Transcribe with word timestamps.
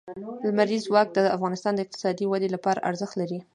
لمریز 0.47 0.81
ځواک 0.87 1.07
د 1.13 1.19
افغانستان 1.37 1.73
د 1.75 1.79
اقتصادي 1.85 2.25
ودې 2.27 2.49
لپاره 2.55 2.83
ارزښت 2.89 3.15
لري. 3.21 3.39